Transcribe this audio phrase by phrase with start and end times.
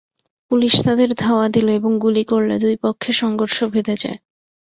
[0.51, 4.17] Police তাদের ধাওয়া দিলে এবং গুলি করলে দুই পক্ষে সংঘর্ষ বেধে যায়।